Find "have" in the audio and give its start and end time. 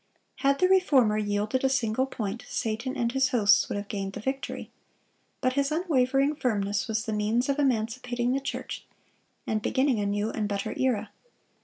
3.77-3.87